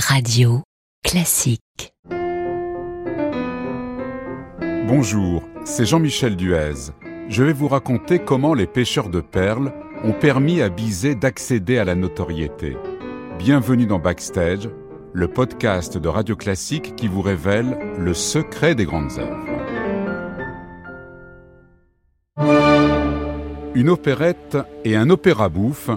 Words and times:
Radio 0.00 0.62
Classique. 1.02 1.92
Bonjour, 4.86 5.42
c'est 5.64 5.86
Jean-Michel 5.86 6.36
Duez. 6.36 6.92
Je 7.28 7.42
vais 7.42 7.52
vous 7.52 7.66
raconter 7.66 8.20
comment 8.20 8.54
les 8.54 8.68
pêcheurs 8.68 9.08
de 9.08 9.20
perles 9.20 9.72
ont 10.04 10.12
permis 10.12 10.62
à 10.62 10.68
Bizet 10.68 11.16
d'accéder 11.16 11.78
à 11.78 11.84
la 11.84 11.96
notoriété. 11.96 12.76
Bienvenue 13.40 13.86
dans 13.86 13.98
Backstage, 13.98 14.68
le 15.12 15.26
podcast 15.26 15.98
de 15.98 16.08
Radio 16.08 16.36
Classique 16.36 16.94
qui 16.94 17.08
vous 17.08 17.22
révèle 17.22 17.76
le 17.98 18.14
secret 18.14 18.76
des 18.76 18.84
grandes 18.84 19.18
œuvres. 19.18 19.48
Une 23.74 23.88
opérette 23.88 24.58
et 24.84 24.94
un 24.94 25.10
opéra 25.10 25.48
bouffe 25.48 25.90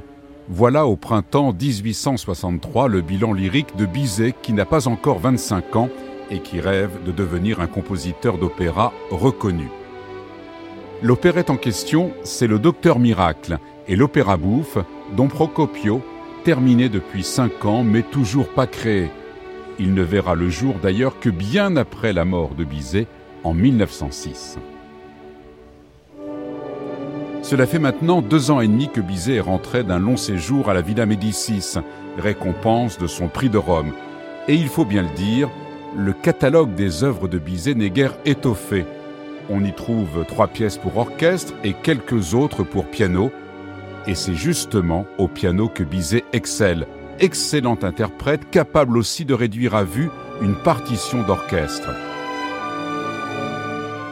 voilà 0.53 0.85
au 0.85 0.97
printemps 0.97 1.53
1863 1.53 2.89
le 2.89 2.99
bilan 2.99 3.31
lyrique 3.31 3.77
de 3.77 3.85
Bizet 3.85 4.35
qui 4.41 4.51
n'a 4.51 4.65
pas 4.65 4.89
encore 4.89 5.19
25 5.19 5.77
ans 5.77 5.89
et 6.29 6.39
qui 6.39 6.59
rêve 6.59 6.91
de 7.05 7.13
devenir 7.13 7.61
un 7.61 7.67
compositeur 7.67 8.37
d'opéra 8.37 8.91
reconnu. 9.11 9.69
L'opérette 11.01 11.49
en 11.49 11.55
question, 11.55 12.11
c'est 12.23 12.47
le 12.47 12.59
Docteur 12.59 12.99
Miracle 12.99 13.59
et 13.87 13.95
l'opéra 13.95 14.35
bouffe 14.35 14.77
dont 15.15 15.29
Procopio, 15.29 16.01
terminé 16.43 16.89
depuis 16.89 17.23
5 17.23 17.63
ans 17.63 17.83
mais 17.85 18.03
toujours 18.03 18.49
pas 18.49 18.67
créé. 18.67 19.09
Il 19.79 19.93
ne 19.93 20.03
verra 20.03 20.35
le 20.35 20.49
jour 20.49 20.75
d'ailleurs 20.83 21.17
que 21.21 21.29
bien 21.29 21.77
après 21.77 22.11
la 22.11 22.25
mort 22.25 22.55
de 22.55 22.65
Bizet 22.65 23.07
en 23.45 23.53
1906. 23.53 24.57
Cela 27.41 27.65
fait 27.65 27.79
maintenant 27.79 28.21
deux 28.21 28.51
ans 28.51 28.61
et 28.61 28.67
demi 28.67 28.89
que 28.89 29.01
Bizet 29.01 29.35
est 29.35 29.41
rentré 29.41 29.83
d'un 29.83 29.99
long 29.99 30.15
séjour 30.15 30.69
à 30.69 30.73
la 30.73 30.81
Villa 30.81 31.05
Médicis, 31.05 31.73
récompense 32.17 32.97
de 32.99 33.07
son 33.07 33.27
prix 33.27 33.49
de 33.49 33.57
Rome. 33.57 33.93
Et 34.47 34.55
il 34.55 34.67
faut 34.67 34.85
bien 34.85 35.01
le 35.01 35.15
dire, 35.15 35.49
le 35.95 36.13
catalogue 36.13 36.75
des 36.75 37.03
œuvres 37.03 37.27
de 37.27 37.39
Bizet 37.39 37.73
n'est 37.73 37.89
guère 37.89 38.15
étoffé. 38.25 38.85
On 39.49 39.63
y 39.63 39.73
trouve 39.73 40.23
trois 40.27 40.47
pièces 40.47 40.77
pour 40.77 40.97
orchestre 40.97 41.53
et 41.63 41.73
quelques 41.73 42.35
autres 42.35 42.63
pour 42.63 42.85
piano. 42.85 43.31
Et 44.07 44.15
c'est 44.15 44.35
justement 44.35 45.05
au 45.17 45.27
piano 45.27 45.67
que 45.67 45.83
Bizet 45.83 46.23
excelle. 46.33 46.85
Excellent 47.19 47.77
interprète, 47.81 48.49
capable 48.49 48.97
aussi 48.97 49.25
de 49.25 49.33
réduire 49.33 49.75
à 49.75 49.83
vue 49.83 50.09
une 50.41 50.55
partition 50.55 51.23
d'orchestre. 51.23 51.89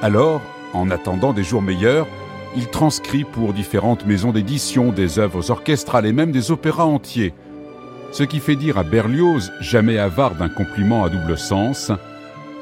Alors, 0.02 0.42
en 0.74 0.90
attendant 0.92 1.34
des 1.34 1.44
jours 1.44 1.62
meilleurs, 1.62 2.08
il 2.56 2.68
transcrit 2.68 3.24
pour 3.24 3.54
différentes 3.54 4.06
maisons 4.06 4.32
d'édition 4.32 4.92
des 4.92 5.20
œuvres 5.20 5.52
orchestrales 5.52 6.06
et 6.06 6.14
même 6.14 6.32
des 6.32 6.52
opéras 6.52 6.86
entiers. 6.86 7.34
Ce 8.12 8.24
qui 8.24 8.40
fait 8.40 8.56
dire 8.56 8.78
à 8.78 8.84
Berlioz, 8.84 9.52
jamais 9.62 10.00
avare 10.00 10.36
d'un 10.36 10.50
compliment 10.50 11.04
à 11.04 11.10
double 11.10 11.38
sens, 11.38 11.92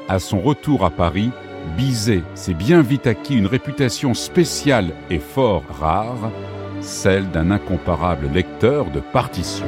à 0.08 0.18
son 0.18 0.40
retour 0.40 0.84
à 0.84 0.90
Paris, 0.90 1.30
Bizet 1.76 2.22
s'est 2.34 2.54
bien 2.54 2.82
vite 2.82 3.06
acquis 3.06 3.36
une 3.36 3.46
réputation 3.46 4.14
spéciale 4.14 4.92
et 5.10 5.18
fort 5.18 5.64
rare, 5.80 6.30
celle 6.80 7.30
d'un 7.30 7.50
incomparable 7.50 8.28
lecteur 8.32 8.90
de 8.90 9.00
partitions. 9.00 9.66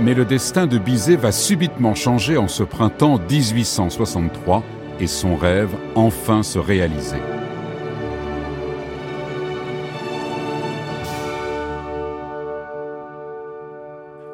Mais 0.00 0.14
le 0.14 0.24
destin 0.24 0.66
de 0.66 0.76
Bizet 0.76 1.16
va 1.16 1.32
subitement 1.32 1.94
changer 1.94 2.36
en 2.36 2.48
ce 2.48 2.62
printemps 2.62 3.18
1863 3.30 4.62
et 5.00 5.06
son 5.06 5.36
rêve 5.36 5.70
enfin 5.94 6.42
se 6.42 6.58
réaliser. 6.58 7.20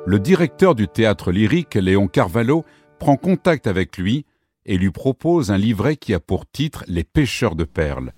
Le 0.06 0.18
directeur 0.18 0.74
du 0.74 0.88
théâtre 0.88 1.30
lyrique, 1.30 1.74
Léon 1.74 2.08
Carvalho, 2.08 2.64
prend 2.98 3.16
contact 3.16 3.66
avec 3.66 3.98
lui 3.98 4.24
et 4.66 4.78
lui 4.78 4.90
propose 4.90 5.50
un 5.50 5.58
livret 5.58 5.96
qui 5.96 6.14
a 6.14 6.20
pour 6.20 6.46
titre 6.46 6.84
Les 6.88 7.04
pêcheurs 7.04 7.54
de 7.54 7.64
perles. 7.64 8.12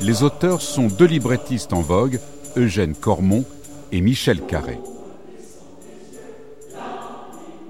Les 0.00 0.22
auteurs 0.22 0.60
sont 0.60 0.88
deux 0.88 1.06
librettistes 1.06 1.72
en 1.72 1.80
vogue, 1.80 2.20
Eugène 2.56 2.94
Cormon 2.94 3.44
et 3.92 4.00
Michel 4.00 4.40
Carré. 4.42 4.78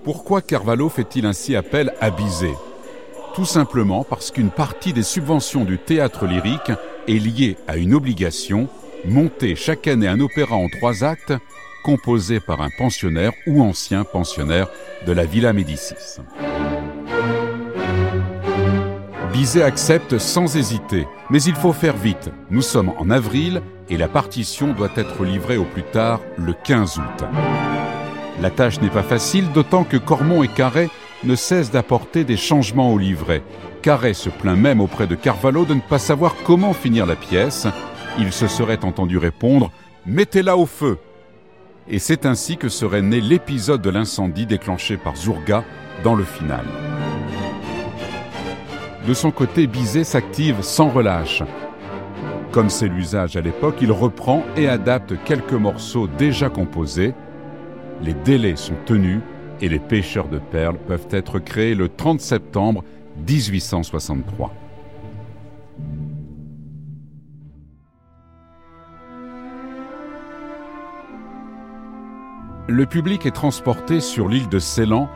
Pourquoi 0.02 0.42
Carvalho 0.42 0.88
fait-il 0.88 1.26
ainsi 1.26 1.56
appel 1.56 1.94
à 2.00 2.10
Bizet? 2.10 2.54
Tout 3.34 3.44
simplement 3.44 4.04
parce 4.04 4.30
qu'une 4.30 4.50
partie 4.50 4.92
des 4.92 5.02
subventions 5.02 5.64
du 5.64 5.78
théâtre 5.78 6.26
lyrique 6.26 6.72
est 7.08 7.18
liée 7.18 7.56
à 7.66 7.76
une 7.76 7.94
obligation, 7.94 8.68
monter 9.06 9.56
chaque 9.56 9.86
année 9.86 10.06
un 10.06 10.20
opéra 10.20 10.56
en 10.56 10.68
trois 10.68 11.04
actes 11.04 11.32
composé 11.84 12.40
par 12.40 12.62
un 12.62 12.70
pensionnaire 12.70 13.32
ou 13.46 13.62
ancien 13.62 14.04
pensionnaire 14.04 14.68
de 15.06 15.12
la 15.12 15.26
Villa 15.26 15.52
Médicis. 15.52 16.18
Bizet 19.32 19.62
accepte 19.62 20.18
sans 20.18 20.56
hésiter, 20.56 21.06
mais 21.28 21.42
il 21.42 21.54
faut 21.54 21.74
faire 21.74 21.96
vite. 21.96 22.30
Nous 22.50 22.62
sommes 22.62 22.92
en 22.98 23.10
avril 23.10 23.60
et 23.90 23.98
la 23.98 24.08
partition 24.08 24.72
doit 24.72 24.92
être 24.96 25.24
livrée 25.24 25.58
au 25.58 25.64
plus 25.64 25.82
tard 25.82 26.20
le 26.38 26.54
15 26.54 26.98
août. 26.98 27.24
La 28.40 28.50
tâche 28.50 28.80
n'est 28.80 28.88
pas 28.88 29.02
facile, 29.02 29.52
d'autant 29.52 29.84
que 29.84 29.98
Cormon 29.98 30.42
et 30.42 30.48
Carré 30.48 30.88
ne 31.22 31.36
cessent 31.36 31.70
d'apporter 31.70 32.24
des 32.24 32.38
changements 32.38 32.92
au 32.92 32.98
livret. 32.98 33.42
Carré 33.82 34.14
se 34.14 34.30
plaint 34.30 34.58
même 34.58 34.80
auprès 34.80 35.06
de 35.06 35.14
Carvalho 35.14 35.66
de 35.66 35.74
ne 35.74 35.80
pas 35.80 35.98
savoir 35.98 36.34
comment 36.44 36.72
finir 36.72 37.04
la 37.04 37.16
pièce. 37.16 37.66
Il 38.18 38.32
se 38.32 38.46
serait 38.46 38.84
entendu 38.84 39.18
répondre 39.18 39.70
Mettez-la 40.06 40.56
au 40.56 40.66
feu 40.66 40.98
et 41.88 41.98
c'est 41.98 42.26
ainsi 42.26 42.56
que 42.56 42.68
serait 42.68 43.02
né 43.02 43.20
l'épisode 43.20 43.82
de 43.82 43.90
l'incendie 43.90 44.46
déclenché 44.46 44.96
par 44.96 45.16
Zourga 45.16 45.64
dans 46.02 46.14
le 46.14 46.24
final. 46.24 46.64
De 49.06 49.12
son 49.12 49.30
côté, 49.30 49.66
Bizet 49.66 50.04
s'active 50.04 50.62
sans 50.62 50.88
relâche. 50.88 51.42
Comme 52.52 52.70
c'est 52.70 52.88
l'usage 52.88 53.36
à 53.36 53.42
l'époque, 53.42 53.76
il 53.82 53.92
reprend 53.92 54.44
et 54.56 54.68
adapte 54.68 55.14
quelques 55.24 55.52
morceaux 55.52 56.06
déjà 56.06 56.48
composés. 56.48 57.12
Les 58.02 58.14
délais 58.14 58.56
sont 58.56 58.76
tenus 58.86 59.20
et 59.60 59.68
les 59.68 59.78
pêcheurs 59.78 60.28
de 60.28 60.38
perles 60.38 60.78
peuvent 60.86 61.08
être 61.10 61.38
créés 61.38 61.74
le 61.74 61.88
30 61.88 62.20
septembre 62.20 62.82
1863. 63.28 64.52
Le 72.68 72.86
public 72.86 73.26
est 73.26 73.30
transporté 73.30 74.00
sur 74.00 74.28
l'île 74.28 74.48
de 74.48 74.58
Ceylan, 74.58 75.10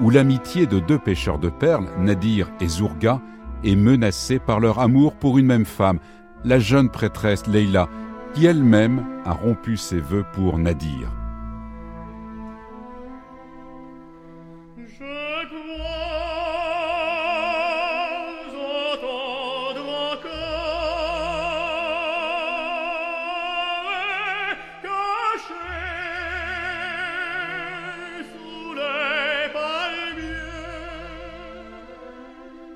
où 0.00 0.10
l'amitié 0.10 0.66
de 0.66 0.78
deux 0.78 0.98
pêcheurs 0.98 1.38
de 1.38 1.48
perles, 1.48 1.86
Nadir 1.98 2.50
et 2.60 2.68
Zourga, 2.68 3.20
est 3.62 3.76
menacée 3.76 4.38
par 4.38 4.60
leur 4.60 4.78
amour 4.78 5.14
pour 5.14 5.38
une 5.38 5.46
même 5.46 5.66
femme, 5.66 5.98
la 6.44 6.58
jeune 6.58 6.90
prêtresse 6.90 7.46
Leila, 7.46 7.88
qui 8.32 8.46
elle-même 8.46 9.04
a 9.24 9.32
rompu 9.32 9.76
ses 9.76 10.00
vœux 10.00 10.24
pour 10.32 10.58
Nadir. 10.58 11.12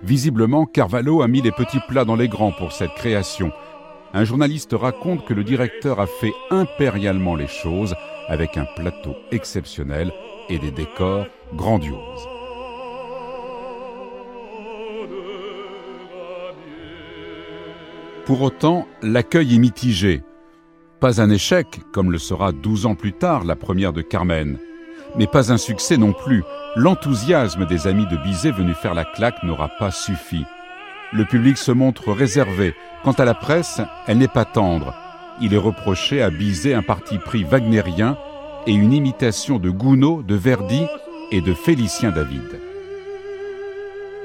Visiblement, 0.09 0.65
Carvalho 0.65 1.21
a 1.21 1.29
mis 1.29 1.43
les 1.43 1.53
petits 1.53 1.83
plats 1.87 2.07
dans 2.07 2.17
les 2.17 2.29
grands 2.29 2.51
pour 2.51 2.73
cette 2.73 2.95
création. 2.95 3.53
Un 4.15 4.25
journaliste 4.25 4.73
raconte 4.73 5.27
que 5.27 5.35
le 5.35 5.45
directeur 5.45 6.01
a 6.01 6.07
fait 6.07 6.33
impérialement 6.51 7.37
les 7.37 7.47
choses 7.47 7.95
avec 8.27 8.57
un 8.57 8.65
plateau 8.75 9.15
exceptionnel 9.33 10.11
et 10.49 10.59
des 10.59 10.71
décors 10.71 11.27
grandioses. 11.55 12.27
Pour 18.25 18.41
autant, 18.41 18.88
l'accueil 19.03 19.56
est 19.56 19.59
mitigé. 19.59 20.23
Pas 21.00 21.21
un 21.21 21.29
échec, 21.29 21.82
comme 21.93 22.11
le 22.11 22.19
sera 22.19 22.53
douze 22.53 22.87
ans 22.87 22.94
plus 22.94 23.12
tard 23.12 23.44
la 23.44 23.56
première 23.56 23.93
de 23.93 24.00
Carmen, 24.00 24.59
mais 25.16 25.26
pas 25.26 25.52
un 25.52 25.56
succès 25.56 25.96
non 25.96 26.12
plus, 26.12 26.44
l'enthousiasme 26.76 27.66
des 27.66 27.87
amis 27.87 28.06
de 28.06 28.16
Bizet 28.16 28.50
venus 28.50 28.76
faire 28.76 28.94
la 28.94 29.05
claque 29.05 29.43
n'aura 29.43 29.69
pas 29.69 29.90
suffi. 29.90 30.44
Le 31.12 31.25
public 31.25 31.56
se 31.56 31.72
montre 31.72 32.12
réservé. 32.12 32.75
Quant 33.02 33.12
à 33.12 33.25
la 33.25 33.34
presse, 33.34 33.81
elle 34.06 34.19
n'est 34.19 34.28
pas 34.28 34.44
tendre. 34.44 34.94
Il 35.40 35.55
est 35.55 35.58
reproché 35.58 36.20
à 36.20 36.31
Bizet 36.31 36.75
un 36.75 36.82
parti 36.82 37.19
pris 37.19 37.44
wagnérien 37.44 38.19
et 38.66 38.72
une 38.72 38.93
imitation 38.93 39.58
de 39.58 39.70
Gounod, 39.70 40.26
de 40.26 40.34
Verdi 40.34 40.84
et 41.31 41.40
de 41.40 41.55
Félicien 41.55 42.10
David. 42.10 42.60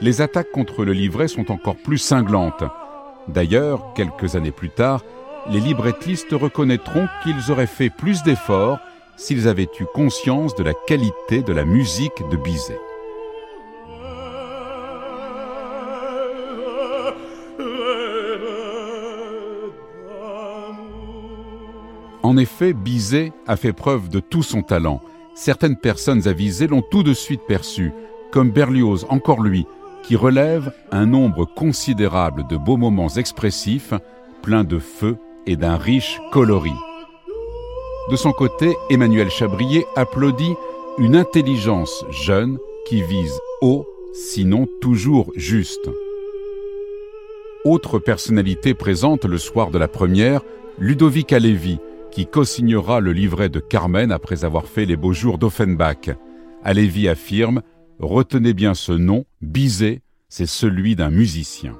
Les 0.01 0.21
attaques 0.21 0.51
contre 0.51 0.83
le 0.83 0.91
livret 0.91 1.27
sont 1.29 1.51
encore 1.51 1.77
plus 1.77 1.97
cinglantes. 1.97 2.63
D'ailleurs, 3.29 3.93
quelques 3.95 4.35
années 4.35 4.51
plus 4.51 4.69
tard, 4.69 5.01
les 5.49 5.59
librettistes 5.59 6.31
reconnaîtront 6.33 7.07
qu'ils 7.23 7.51
auraient 7.51 7.67
fait 7.67 7.89
plus 7.89 8.23
d'efforts 8.23 8.79
s'ils 9.15 9.47
avaient 9.47 9.69
eu 9.79 9.85
conscience 9.93 10.55
de 10.55 10.63
la 10.63 10.73
qualité 10.73 11.41
de 11.41 11.53
la 11.53 11.65
musique 11.65 12.27
de 12.29 12.37
Bizet. 12.37 12.79
En 22.23 22.37
effet, 22.37 22.73
Bizet 22.73 23.33
a 23.47 23.57
fait 23.57 23.73
preuve 23.73 24.09
de 24.09 24.19
tout 24.19 24.43
son 24.43 24.61
talent. 24.61 25.01
Certaines 25.35 25.77
personnes 25.77 26.27
avisées 26.27 26.67
l'ont 26.67 26.81
tout 26.81 27.03
de 27.03 27.13
suite 27.13 27.41
perçu, 27.47 27.91
comme 28.31 28.49
Berlioz, 28.49 29.05
encore 29.09 29.41
lui, 29.41 29.67
qui 30.03 30.15
relève 30.15 30.73
un 30.91 31.05
nombre 31.05 31.45
considérable 31.45 32.47
de 32.47 32.57
beaux 32.57 32.77
moments 32.77 33.09
expressifs, 33.09 33.93
pleins 34.41 34.63
de 34.63 34.79
feu 34.79 35.17
et 35.45 35.55
d'un 35.55 35.77
riche 35.77 36.19
coloris. 36.31 36.71
De 38.09 38.17
son 38.17 38.33
côté, 38.33 38.75
Emmanuel 38.89 39.29
Chabrier 39.29 39.85
applaudit 39.95 40.55
une 40.97 41.15
intelligence 41.15 42.05
jeune 42.09 42.57
qui 42.85 43.01
vise 43.01 43.39
haut, 43.61 43.87
sinon 44.13 44.67
toujours 44.81 45.31
juste. 45.35 45.89
Autre 47.63 47.99
personnalité 47.99 48.73
présente 48.73 49.23
le 49.23 49.37
soir 49.37 49.71
de 49.71 49.77
la 49.77 49.87
première, 49.87 50.41
Ludovic 50.79 51.31
Alévi, 51.31 51.77
qui 52.11 52.25
co-signera 52.25 52.99
le 52.99 53.13
livret 53.13 53.47
de 53.47 53.61
Carmen 53.61 54.11
après 54.11 54.43
avoir 54.43 54.65
fait 54.65 54.85
les 54.85 54.97
beaux 54.97 55.13
jours 55.13 55.37
d'Offenbach. 55.37 56.09
Alévi 56.63 57.07
affirme 57.07 57.61
Retenez 57.99 58.53
bien 58.53 58.73
ce 58.73 58.91
nom, 58.91 59.23
Bizet, 59.41 60.01
c'est 60.27 60.45
celui 60.45 60.97
d'un 60.97 61.09
musicien. 61.09 61.77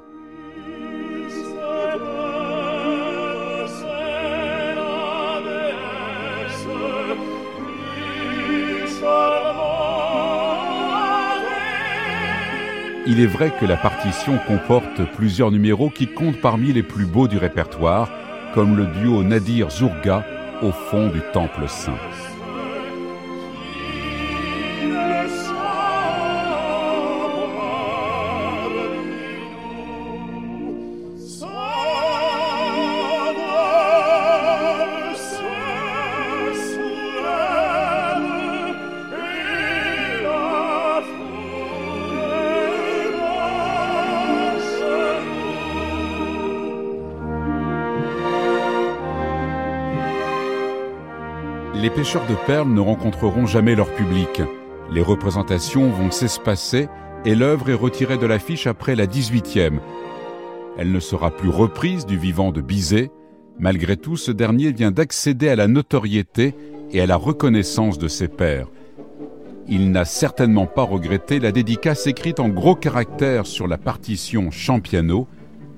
Il 13.06 13.20
est 13.20 13.26
vrai 13.26 13.52
que 13.60 13.66
la 13.66 13.76
partition 13.76 14.38
comporte 14.46 15.04
plusieurs 15.14 15.50
numéros 15.50 15.90
qui 15.90 16.06
comptent 16.06 16.40
parmi 16.40 16.72
les 16.72 16.82
plus 16.82 17.04
beaux 17.04 17.28
du 17.28 17.36
répertoire, 17.36 18.08
comme 18.54 18.78
le 18.78 18.86
duo 18.86 19.22
Nadir-Zourga 19.22 20.24
au 20.62 20.72
fond 20.72 21.08
du 21.08 21.20
Temple 21.34 21.68
Saint. 21.68 21.98
Les 51.74 51.90
pêcheurs 51.90 52.26
de 52.26 52.36
perles 52.46 52.68
ne 52.68 52.80
rencontreront 52.80 53.46
jamais 53.46 53.74
leur 53.74 53.92
public. 53.92 54.42
Les 54.92 55.02
représentations 55.02 55.90
vont 55.90 56.12
s'espacer 56.12 56.88
et 57.24 57.34
l'œuvre 57.34 57.68
est 57.68 57.74
retirée 57.74 58.16
de 58.16 58.26
l'affiche 58.26 58.68
après 58.68 58.94
la 58.94 59.06
18e. 59.06 59.80
Elle 60.78 60.92
ne 60.92 61.00
sera 61.00 61.32
plus 61.32 61.48
reprise 61.48 62.06
du 62.06 62.16
vivant 62.16 62.52
de 62.52 62.60
Bizet. 62.60 63.10
Malgré 63.58 63.96
tout, 63.96 64.16
ce 64.16 64.30
dernier 64.30 64.70
vient 64.70 64.92
d'accéder 64.92 65.48
à 65.48 65.56
la 65.56 65.66
notoriété 65.66 66.54
et 66.92 67.00
à 67.00 67.06
la 67.06 67.16
reconnaissance 67.16 67.98
de 67.98 68.08
ses 68.08 68.28
pairs. 68.28 68.68
Il 69.66 69.90
n'a 69.90 70.04
certainement 70.04 70.66
pas 70.66 70.82
regretté 70.82 71.40
la 71.40 71.50
dédicace 71.50 72.06
écrite 72.06 72.38
en 72.38 72.50
gros 72.50 72.76
caractères 72.76 73.46
sur 73.46 73.66
la 73.66 73.78
partition 73.78 74.50
Champiano 74.50 75.26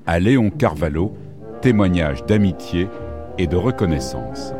à 0.07 0.19
Léon 0.19 0.51
Carvalho, 0.51 1.15
témoignage 1.63 2.27
d'amitié 2.27 2.89
et 3.39 3.47
de 3.47 3.57
reconnaissance. 3.57 4.53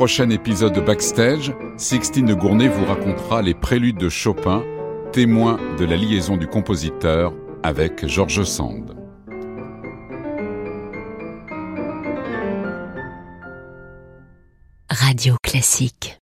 Prochain 0.00 0.30
épisode 0.30 0.72
de 0.72 0.80
Backstage, 0.80 1.52
Sixtine 1.76 2.32
Gournay 2.32 2.68
vous 2.68 2.86
racontera 2.86 3.42
les 3.42 3.52
préludes 3.52 3.98
de 3.98 4.08
Chopin, 4.08 4.64
témoin 5.12 5.58
de 5.78 5.84
la 5.84 5.94
liaison 5.94 6.38
du 6.38 6.46
compositeur 6.46 7.34
avec 7.62 8.06
George 8.06 8.42
Sand. 8.44 8.96
Radio 14.88 15.36
Classique 15.42 16.19